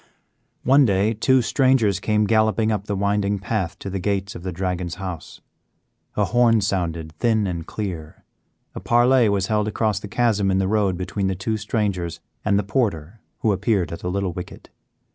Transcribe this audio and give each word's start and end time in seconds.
One 0.63 0.83
day 0.83 1.13
two 1.13 1.43
strangers 1.43 1.99
came 1.99 2.23
galloping 2.25 2.71
up 2.71 2.85
the 2.85 2.95
winding 2.95 3.37
path 3.37 3.77
to 3.77 3.87
the 3.87 3.99
gates 3.99 4.33
of 4.33 4.41
the 4.41 4.51
Dragon's 4.51 4.95
house. 4.95 5.41
A 6.15 6.25
horn 6.25 6.61
sounded 6.61 7.11
thin 7.19 7.45
and 7.45 7.67
clear, 7.67 8.23
a 8.73 8.79
parley 8.79 9.29
was 9.29 9.45
held 9.45 9.67
across 9.67 9.99
the 9.99 10.07
chasm 10.07 10.49
in 10.49 10.57
the 10.57 10.67
road 10.67 10.97
between 10.97 11.27
the 11.27 11.35
two 11.35 11.55
strangers 11.55 12.19
and 12.43 12.57
the 12.57 12.63
porter 12.63 13.21
who 13.41 13.51
appeared 13.51 13.91
at 13.91 13.99
the 13.99 14.09
little 14.09 14.33
wicket. 14.33 14.71